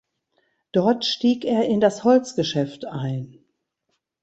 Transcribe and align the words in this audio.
Dort 0.71 1.05
stieg 1.05 1.45
er 1.45 1.67
in 1.67 1.79
das 1.79 2.03
Holzgeschäft 2.03 2.85
ein. 2.85 3.37